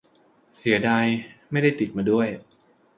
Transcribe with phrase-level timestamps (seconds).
[0.57, 1.05] เสียดาย
[1.51, 2.27] ไม่ได้ติดมาด้วย